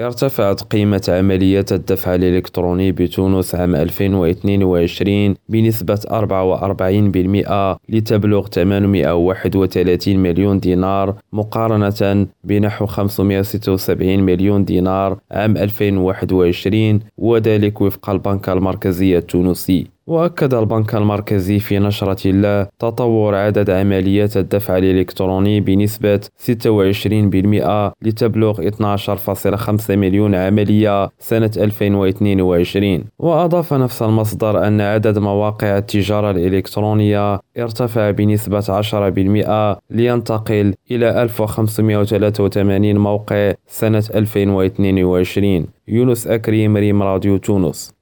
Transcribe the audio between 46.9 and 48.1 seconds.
راديو تونس.